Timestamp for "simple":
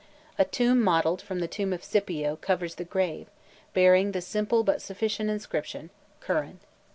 4.21-4.63